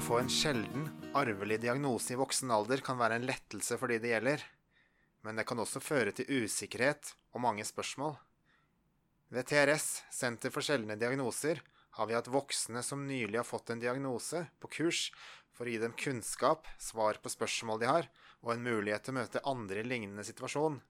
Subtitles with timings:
[0.00, 3.98] å få en sjelden, arvelig diagnose i voksen alder kan være en lettelse for de
[4.00, 4.44] det gjelder,
[5.26, 8.14] men det kan også føre til usikkerhet og mange spørsmål.
[9.28, 11.60] Ved TRS, Senter for sjeldne diagnoser,
[11.98, 15.02] har vi hatt voksne som nylig har fått en diagnose, på kurs
[15.52, 18.10] for å gi dem kunnskap, svar på spørsmål de har,
[18.40, 20.80] og en mulighet til å møte andre i lignende situasjon.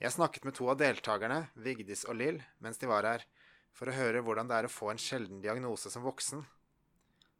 [0.00, 3.28] Jeg snakket med to av deltakerne, Vigdis og Lill, mens de var her,
[3.76, 6.46] for å høre hvordan det er å få en sjelden diagnose som voksen.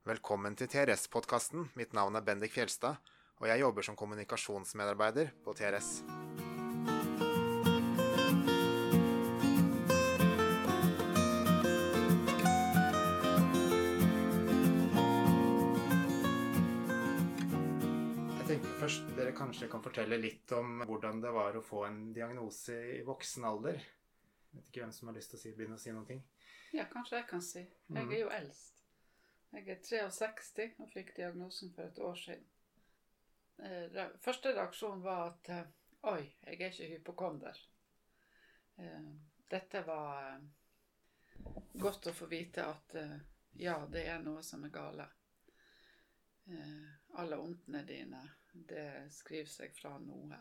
[0.04, 1.70] Velkommen til TRS-podkasten.
[1.80, 2.98] Mitt navn er Bendik Fjelstad,
[3.40, 6.02] og jeg jobber som kommunikasjonsmedarbeider på TRS.
[18.28, 22.12] Jeg tenker først dere kanskje kan fortelle litt om hvordan det var å få en
[22.12, 23.80] diagnose i voksen alder.
[23.80, 26.24] Jeg vet ikke hvem som har lyst til å si, begynne å si noen ting.
[26.76, 27.64] Ja, kanskje jeg kan si.
[27.88, 28.73] Jeg er jo eldst.
[29.54, 32.46] Jeg er 63 og fikk diagnosen for et år siden.
[33.62, 35.68] Eh, Første reaksjon var at eh,
[36.10, 37.60] oi, jeg er ikke hypokonder.
[38.82, 39.12] Eh,
[39.50, 40.40] Dette var
[41.78, 42.94] godt å få vite at
[43.60, 45.04] ja, det er noe som er gale.
[47.20, 50.40] Alle ondene dine, det skriver seg fra noe.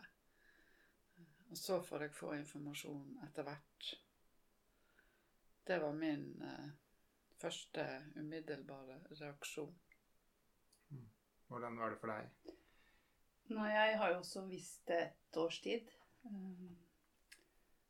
[1.50, 3.90] Og så får jeg få informasjon etter hvert.
[5.64, 6.72] Det var min eh,
[7.40, 7.84] første
[8.16, 9.72] umiddelbare reaksjon.
[11.48, 12.54] Hvordan var det for deg?
[13.54, 15.90] Nei, jeg har jo også visst det et års tid.
[16.26, 16.70] Eh,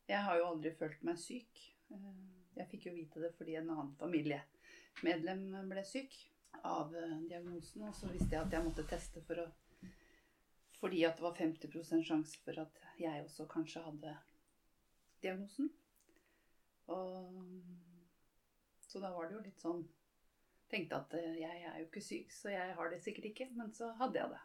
[0.08, 1.60] Jeg har jo aldri følt meg syk.
[1.90, 2.08] Eh,
[2.56, 6.12] Jeg fikk jo vite det fordi en annen familiemedlem ble syk
[6.62, 7.86] av eh, diagnosen.
[7.88, 9.50] Og så visste jeg at jeg måtte teste for å
[10.80, 14.16] Fordi at det var 50 sjanse for at jeg også kanskje hadde
[15.22, 15.70] diagnosen.
[16.92, 17.32] Og
[18.94, 19.80] Så da var det jo litt sånn
[20.70, 23.48] Tenkte at eh, jeg er jo ikke syk, så jeg har det sikkert ikke.
[23.58, 24.38] Men så hadde jeg det.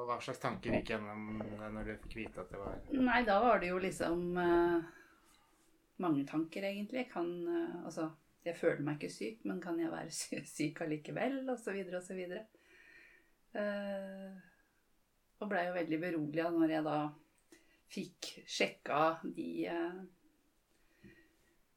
[0.00, 3.20] Og hva slags tanker gikk gjennom deg når du fikk vite at det var Nei,
[3.28, 4.88] da var det jo liksom eh,
[6.04, 7.04] mange tanker, egentlig.
[7.04, 8.08] Jeg kan eh, Altså,
[8.48, 11.38] jeg føler meg ikke syk, men kan jeg være sy syk allikevel?
[11.44, 12.46] Og så videre og så videre.
[13.60, 14.42] Eh,
[15.36, 16.98] og blei jo veldig beroliga når jeg da
[17.92, 19.00] fikk sjekka
[19.36, 20.04] de eh,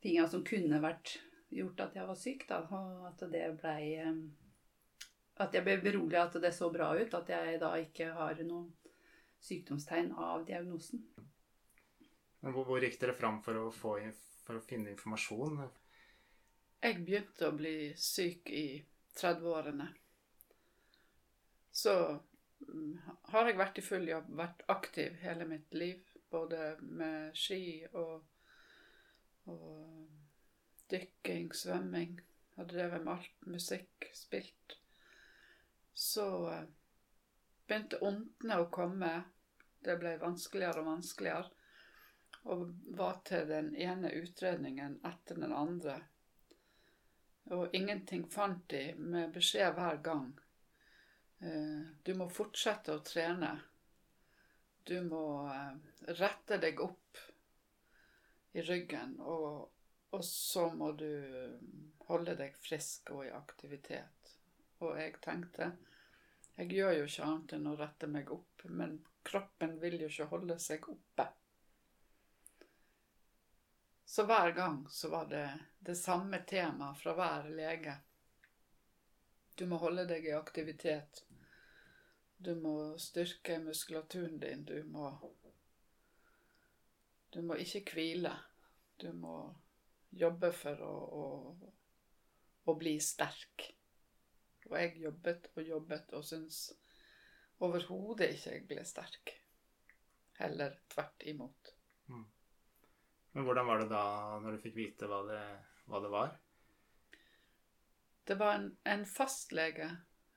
[0.03, 1.17] tinga som kunne vært
[1.53, 2.61] gjort at jeg var syk, da.
[2.63, 4.21] Og at det blei eh,
[5.39, 7.13] At jeg ble beroliga at det så bra ut.
[7.15, 8.69] At jeg da ikke har noen
[9.39, 11.05] sykdomstegn av diagnosen.
[12.39, 13.97] Men hvor, hvor gikk dere fram for å, få,
[14.45, 15.61] for å finne informasjon?
[16.79, 18.67] Jeg begynte å bli syk i
[19.19, 19.87] 30-årene.
[21.71, 21.95] Så
[22.67, 22.93] mm,
[23.33, 26.03] har jeg vært i full jobb, vært aktiv hele mitt liv.
[26.31, 28.21] Både med ski og,
[29.49, 32.19] og dykking, svømming.
[32.55, 33.47] Hadde drevet med alt.
[33.47, 34.77] Musikk, spilt.
[35.93, 36.65] Så eh,
[37.67, 39.13] begynte ondene å komme.
[39.83, 41.55] Det ble vanskeligere og vanskeligere.
[42.51, 45.97] Og var til den ene utredningen etter den andre.
[47.55, 50.29] Og ingenting fant de med beskjed hver gang.
[51.39, 53.55] Eh, Du må fortsette å trene.
[54.85, 55.75] Du må eh,
[56.19, 57.23] rette deg opp
[58.59, 59.69] i ryggen, og,
[60.11, 61.09] og så må du
[62.09, 64.33] holde deg frisk og i aktivitet.
[64.83, 65.73] Og jeg tenkte
[66.59, 70.25] jeg gjør jo ikke annet enn å rette meg opp, men kroppen vil jo ikke
[70.33, 71.25] holde seg oppe.
[74.09, 75.45] Så hver gang så var det
[75.87, 77.93] det samme temaet fra hver lege.
[79.55, 81.23] Du må holde deg i aktivitet.
[82.35, 84.65] Du må styrke muskulaturen din.
[84.65, 85.13] Du må
[87.29, 88.33] Du må ikke hvile.
[88.99, 89.35] Du må
[90.19, 91.25] jobbe for å, å,
[92.65, 93.69] å bli sterk.
[94.69, 96.61] Og jeg jobbet og jobbet og syntes
[97.63, 99.35] overhodet ikke jeg ble sterk.
[100.39, 101.73] Heller tvert imot.
[103.31, 104.03] Men hvordan var det da
[104.41, 105.41] når du fikk vite hva det,
[105.87, 106.37] hva det var?
[108.29, 109.89] Det var en, en fastlege,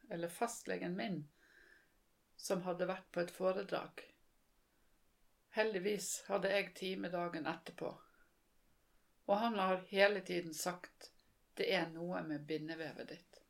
[0.09, 1.19] eller fastlegen min,
[2.37, 4.05] som hadde vært på et foredrag.
[5.57, 7.91] Heldigvis hadde jeg time dagen etterpå.
[9.27, 11.11] Og han har hele tiden sagt
[11.55, 13.41] det er noe med bindevevet ditt.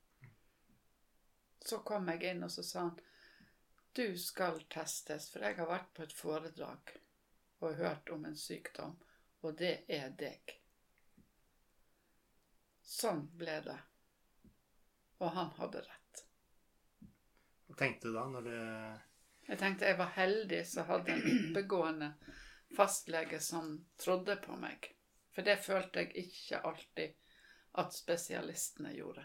[1.63, 2.99] Så kom jeg inn, og så sa han
[3.93, 6.95] du skal testes, for jeg har vært på et foredrag
[7.63, 8.95] og hørt om en sykdom,
[9.45, 10.55] og det er deg.
[12.83, 13.77] Sånn ble det.
[15.21, 16.23] Og han hadde rett.
[17.69, 18.57] Hva tenkte du da når du
[19.51, 22.11] Jeg tenkte jeg var heldig som hadde en oppegående
[22.77, 24.89] fastlege som trodde på meg.
[25.33, 27.15] For det følte jeg ikke alltid
[27.81, 29.25] at spesialistene gjorde.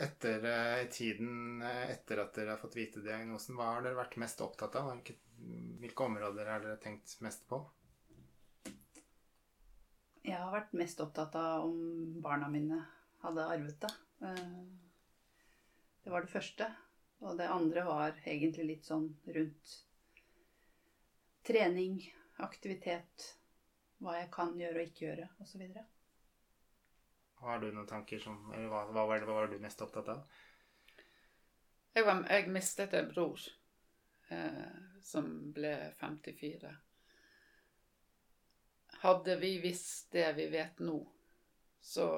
[0.00, 4.18] Etter eh, tiden eh, etter at dere har fått vite diagnosen, hva har dere vært
[4.20, 4.90] mest opptatt av?
[4.92, 5.16] Hvilke,
[5.82, 7.60] hvilke områder har dere tenkt mest på?
[10.24, 12.78] Jeg har vært mest opptatt av om barna mine
[13.24, 13.92] hadde arvet det.
[14.28, 14.60] Eh,
[16.04, 16.66] Det var det første.
[17.20, 19.72] Og det andre var egentlig litt sånn rundt
[21.44, 21.98] trening,
[22.40, 23.26] aktivitet,
[24.00, 25.64] hva jeg kan gjøre og ikke gjøre, osv.
[27.40, 30.24] Har du noen tanker som eller hva, hva, var hva var du mest opptatt av?
[31.94, 33.42] Jeg, var, jeg mistet en bror
[34.30, 36.72] eh, som ble 54.
[39.00, 40.98] Hadde vi visst det vi vet nå,
[41.80, 42.10] så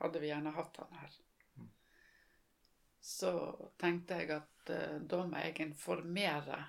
[0.00, 1.18] hadde vi gjerne hatt han her.
[3.00, 3.32] Så
[3.80, 6.62] tenkte jeg at eh, da må jeg informere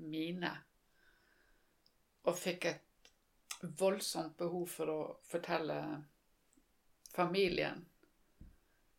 [0.00, 0.52] mine.
[2.28, 2.89] Og fikk et
[3.60, 5.78] voldsomt behov for å fortelle
[7.14, 7.84] familien.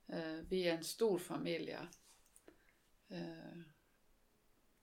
[0.08, 1.80] Eh, vi er en stor familie.
[3.10, 3.62] Eh,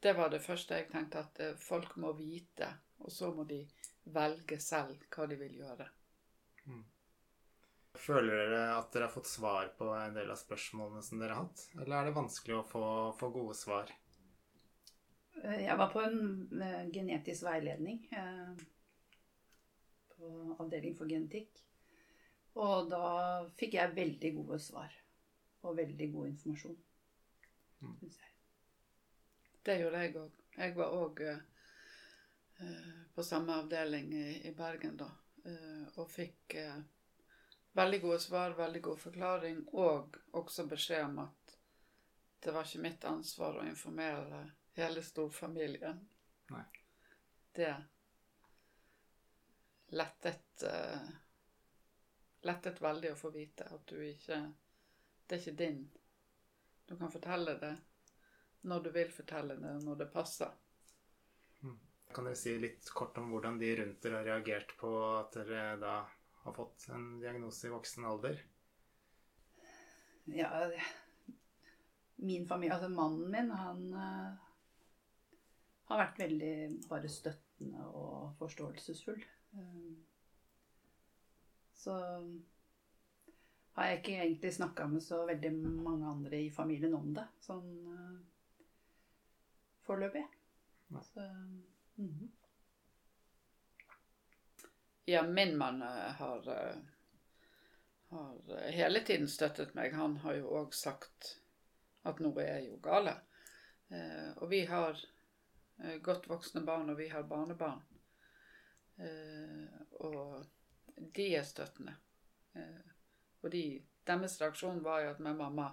[0.01, 2.71] det var det første jeg tenkte, at eh, folk må vite.
[2.99, 3.63] Og så må de
[4.15, 5.87] velge selv hva de vil gjøre.
[7.99, 11.49] Føler dere at dere har fått svar på en del av spørsmålene som dere har
[11.49, 11.65] hatt?
[11.81, 12.83] Eller er det vanskelig å få,
[13.19, 13.91] få gode svar?
[15.43, 18.67] Eh, Jeg var på en genetisk veiledning eh,
[20.19, 21.62] på avdeling for genetikk.
[22.59, 23.05] Og da
[23.59, 24.94] fikk jeg veldig gode svar.
[25.62, 26.79] Og veldig god informasjon.
[27.81, 27.94] Mm.
[28.03, 28.35] jeg.
[29.67, 30.43] Det gjorde jeg òg.
[30.59, 31.23] Jeg var òg
[33.15, 35.11] på samme avdeling i, i Bergen da.
[35.44, 36.81] Uh, og fikk uh,
[37.79, 41.55] veldig gode svar, veldig god forklaring, og også beskjed om at
[42.44, 44.43] det var ikke mitt ansvar å informere
[44.79, 45.99] hele storfamilien.
[46.53, 46.67] Nei.
[47.55, 47.73] Det
[49.96, 51.08] lettet uh,
[52.46, 54.37] Lettet veldig å få vite at du ikke
[55.26, 55.81] Det er ikke din.
[56.87, 57.75] Du kan fortelle det
[58.69, 60.55] når du vil fortelle det, når det passer.
[62.14, 65.76] Kan dere si litt kort om hvordan de rundt dere har reagert på at dere
[65.81, 65.96] da
[66.44, 68.41] har fått en diagnose i voksen alder?
[70.32, 70.49] Ja,
[72.17, 74.48] min familie, altså mannen min, han eh,
[75.88, 76.55] har vært veldig
[76.88, 79.25] bare støttende og forståelsesfull.
[79.58, 79.90] Eh,
[81.79, 81.96] så
[83.79, 87.69] har jeg ikke egentlig snakka med så veldig mange andre i familien om det, sånn
[87.94, 88.17] eh,
[89.87, 90.25] foreløpig.
[90.88, 92.29] Så, mm -hmm.
[95.05, 96.76] Ja, min mann eh, har, eh,
[98.08, 99.94] har hele tiden støttet meg.
[99.94, 101.38] Han har jo òg sagt
[102.02, 103.20] at noe er jo gale.
[104.37, 104.99] Og vi har
[106.03, 107.83] godt voksne barn, og vi har barnebarn.
[108.99, 110.47] Eh, og
[110.97, 111.95] de er støttende.
[112.55, 112.95] Eh,
[113.43, 113.63] og de,
[114.07, 115.69] deres reaksjon var jo at med mamma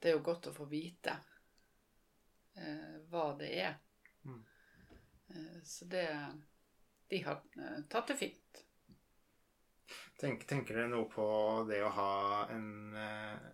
[0.00, 1.12] Det er jo godt å få vite
[2.56, 3.74] eh, hva det er.
[4.24, 4.38] Mm.
[5.28, 6.06] Eh, så det
[7.08, 8.62] De har eh, tatt det fint.
[10.20, 11.26] Tenk, tenker dere noe på
[11.68, 12.14] det å ha
[12.54, 13.46] en, eh,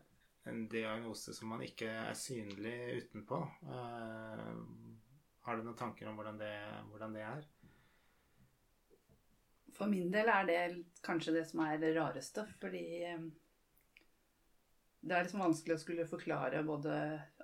[0.51, 3.39] en diagnose som man ikke er synlig utenpå?
[5.47, 6.55] Har du noen tanker om hvordan det,
[6.91, 7.45] hvordan det er?
[9.77, 10.61] For min del er det
[11.07, 13.27] kanskje det som er det rareste, fordi eh,
[15.07, 16.97] det er liksom vanskelig å skulle forklare både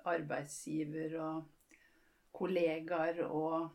[0.09, 1.45] arbeidsgiver og
[2.35, 3.69] kollegaer og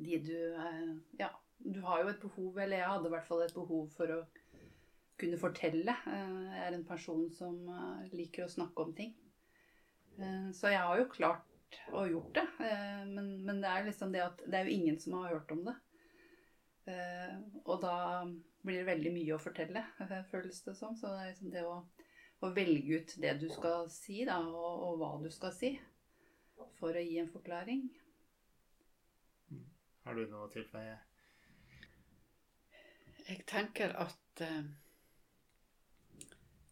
[0.00, 1.30] de du eh, Ja,
[1.60, 4.20] du har jo et behov, eller jeg hadde i hvert fall et behov for å
[5.20, 5.94] kunne fortelle.
[6.10, 7.62] Eh, Jeg er en person som
[8.10, 9.14] liker å snakke om ting.
[10.52, 11.49] Så jeg har jo klart
[11.94, 14.98] å gjort det, eh, men, men det er liksom det at det er jo ingen
[15.00, 15.76] som har hørt om det.
[16.90, 17.96] Eh, og da
[18.62, 20.96] blir det veldig mye å fortelle, eh, føles det som.
[20.96, 21.76] Så det er liksom det å,
[22.40, 25.74] å velge ut det du skal si, da, og, og hva du skal si,
[26.80, 27.86] for å gi en forklaring.
[30.04, 30.96] Har du noe å tilføye?
[33.28, 34.70] Jeg tenker at eh,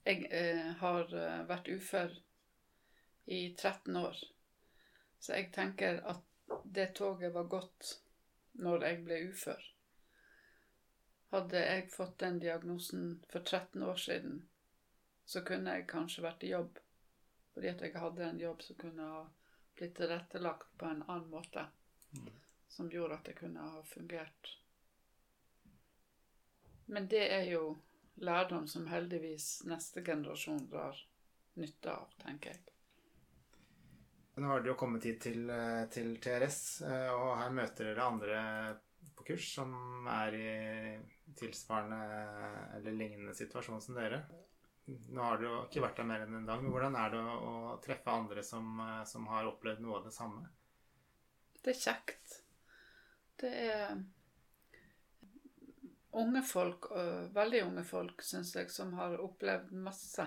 [0.08, 1.12] jeg eh, har
[1.46, 2.16] vært ufør
[3.28, 4.16] i 13 år.
[5.18, 6.24] Så jeg tenker at
[6.64, 7.94] det toget var gått
[8.58, 9.64] når jeg ble ufør.
[11.32, 14.38] Hadde jeg fått den diagnosen for 13 år siden,
[15.28, 16.78] så kunne jeg kanskje vært i jobb.
[17.52, 19.26] Fordi at jeg hadde en jobb som kunne ha
[19.76, 21.66] blitt tilrettelagt på en annen måte.
[22.68, 24.54] Som gjorde at det kunne ha fungert.
[26.86, 27.76] Men det er jo
[28.14, 30.96] lærdom som heldigvis neste generasjon drar
[31.60, 32.77] nytte av, tenker jeg.
[34.38, 38.04] Nå har dere jo kommet hit til, eh, til TRS, eh, og her møter dere
[38.06, 38.42] andre
[39.16, 39.72] på kurs som
[40.12, 40.50] er i
[41.38, 41.98] tilsvarende
[42.76, 44.20] eller lignende situasjon som dere.
[44.86, 47.18] Nå har du jo ikke vært der mer enn en dag, men hvordan er det
[47.18, 47.32] å,
[47.72, 50.46] å treffe andre som, eh, som har opplevd noe av det samme?
[51.58, 52.36] Det er kjekt.
[53.42, 53.96] Det er
[56.18, 56.88] unge folk,
[57.34, 60.24] veldig unge folk, syns jeg, som har opplevd masse.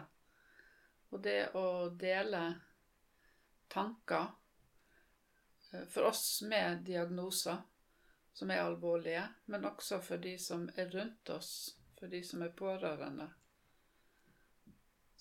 [1.11, 2.43] Og det å dele
[3.71, 4.31] tanker
[5.71, 7.63] eh, for oss med diagnoser
[8.33, 11.53] som er alvorlige, men også for de som er rundt oss,
[11.99, 13.31] for de som er pårørende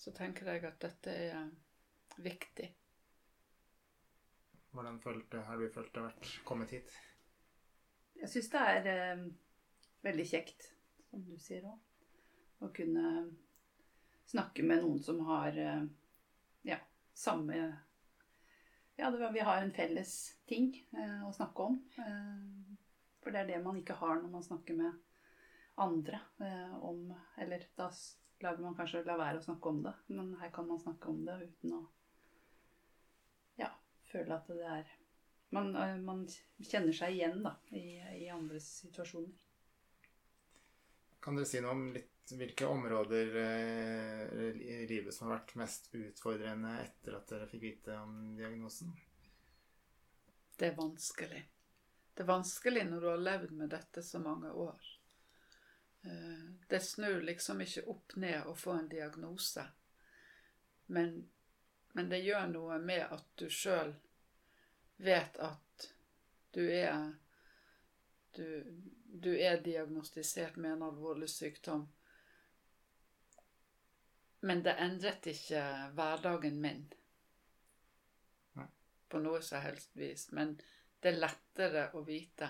[0.01, 1.49] så tenker jeg at dette er
[2.25, 2.71] viktig.
[4.73, 6.95] Hvordan følte, har du følt det vært kommet hit?
[8.17, 9.21] Jeg syns det er eh,
[10.07, 10.71] veldig kjekt,
[11.09, 11.77] som du sier òg,
[12.65, 13.05] å kunne
[14.31, 15.85] snakke med noen som har eh,
[16.71, 16.79] ja,
[17.13, 17.61] samme
[19.01, 20.11] Ja, det, vi har en felles
[20.45, 21.77] ting eh, å snakke om.
[21.97, 22.75] Eh,
[23.23, 24.99] for det er det man ikke har når man snakker med
[25.81, 27.07] andre eh, om
[27.41, 27.87] Eller da
[28.45, 29.95] lager man kanskje la være å snakke om det.
[30.13, 31.81] Men her kan man snakke om det uten å
[33.57, 33.71] ja,
[34.11, 34.93] føle at det er
[35.49, 36.21] Man, eh, man
[36.61, 39.49] kjenner seg igjen da, i, i, andres situasjoner.
[41.21, 44.21] Kan dere si noe om litt hvilke områder eh,
[44.61, 48.93] i livet som har vært mest utfordrende etter at dere fikk vite om diagnosen?
[50.57, 51.43] Det er vanskelig.
[52.13, 54.89] Det er vanskelig når du har levd med dette så mange år.
[56.03, 59.65] Eh, det snur liksom ikke opp ned å få en diagnose.
[60.91, 61.15] Men,
[61.93, 63.93] men det gjør noe med at du sjøl
[65.01, 65.91] vet at
[66.51, 67.13] du er
[68.35, 68.47] du,
[69.05, 71.87] du, er diagnostisert med en alvorlig sykdom.
[74.41, 75.61] Men det endret ikke
[75.95, 76.87] hverdagen min
[79.11, 80.29] på noe som helst vis.
[80.31, 80.55] Men
[80.99, 82.47] det er lettere å vite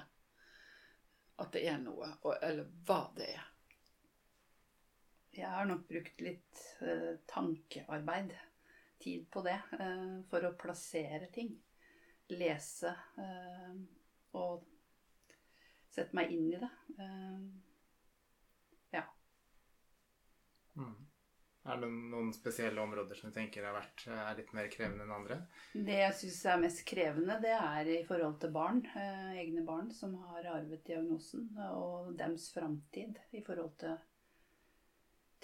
[1.42, 3.48] at det er noe, eller hva det er.
[5.32, 8.34] Jeg har nok brukt litt eh, tankearbeid,
[9.02, 11.54] tid på det, eh, for å plassere ting.
[12.36, 13.80] Lese eh,
[14.38, 14.68] og
[15.92, 16.72] sette meg inn i det.
[18.96, 19.06] ja.
[20.80, 21.00] Mm.
[21.62, 25.14] Er det noen spesielle områder som du tenker har vært, er litt mer krevende enn
[25.14, 25.36] andre?
[25.74, 28.80] Det jeg syns er mest krevende, det er i forhold til barn.
[28.98, 31.52] Eh, egne barn som har arvet diagnosen.
[31.70, 33.94] Og dems framtid i forhold til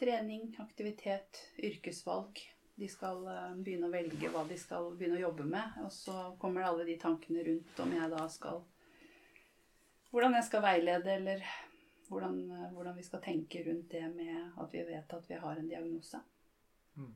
[0.01, 2.42] trening, aktivitet, yrkesvalg.
[2.82, 5.77] De skal eh, begynne å velge hva de skal begynne å jobbe med.
[5.86, 8.66] Og så kommer det alle de tankene rundt om jeg da skal
[10.10, 11.44] Hvordan jeg skal veilede, eller
[12.08, 12.38] hvordan,
[12.74, 16.20] hvordan, vi skal tenke rundt det med at vi vet at vi har en diagnose.
[16.96, 17.16] Mm.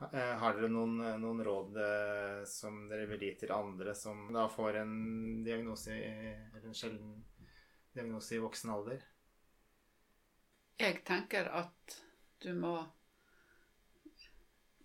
[0.00, 4.46] Eh, har dere noen, noen, råd eh, som dere vil gi til andre som da
[4.48, 4.94] får en
[5.44, 7.18] diagnose, eller en sjelden
[7.92, 9.04] diagnose i voksen alder?
[10.80, 12.00] Jeg tenker at
[12.40, 12.78] du må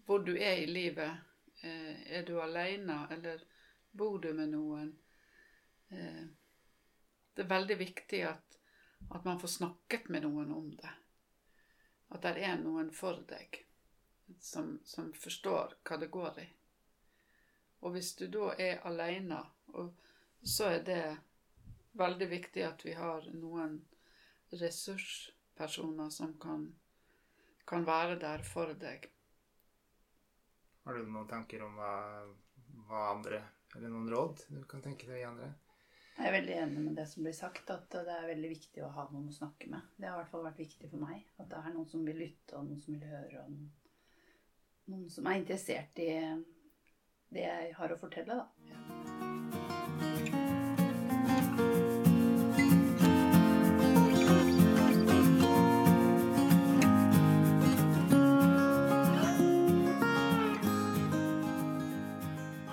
[0.05, 1.23] Hvor du er i livet.
[1.63, 3.39] Eh, er du alene, eller
[3.91, 4.91] bor du med noen?
[7.35, 8.57] Det er veldig viktig at,
[9.09, 10.91] at, man får snakket med noen om det.
[12.15, 13.59] At det er noen for deg
[14.39, 16.45] som, som forstår hva det går i.
[17.83, 19.41] Og hvis du da er aleine,
[20.41, 21.01] så er det
[21.99, 23.77] veldig viktig at vi har noen
[24.55, 26.69] ressurspersoner som kan,
[27.67, 29.09] kan være der for deg.
[30.85, 31.93] Har du noen tanker om hva,
[32.87, 33.41] hva andre
[33.75, 35.47] Eller noen råd du kan tenke deg å gi andre?
[36.15, 38.91] Jeg er veldig enig med det som blir sagt, at det er veldig viktig å
[38.95, 39.83] ha noen å snakke med.
[39.99, 41.25] Det har i hvert fall vært viktig for meg.
[41.43, 43.49] At det er noen som vil lytte, og noen som vil høre, og
[44.93, 46.07] noen, som er interessert i
[47.35, 48.45] det jeg har å fortelle, da.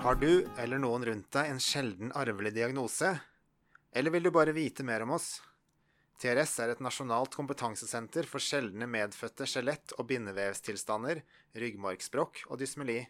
[0.03, 3.13] Har du eller noen rundt deg en sjelden arvelig diagnose?
[3.93, 5.41] Eller vil du bare vite mer om oss?
[6.21, 11.21] TRS er et nasjonalt kompetansesenter for sjeldne medfødte skjelett- og bindevevstilstander,
[11.53, 13.01] ryggmargsbrokk og dysmeli.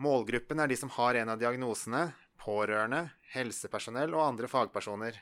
[0.00, 2.06] Målgruppen er de som har en av diagnosene,
[2.40, 5.20] pårørende, helsepersonell og andre fagpersoner.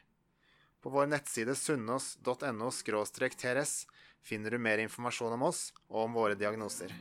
[0.83, 3.75] På vår nettside sunnaas.no trs
[4.23, 6.95] finner du mer informasjon om oss og om våre diagnoser.